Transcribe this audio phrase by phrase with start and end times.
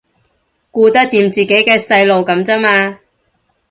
[0.71, 2.99] 顧得掂自己嘅細路噉咋嘛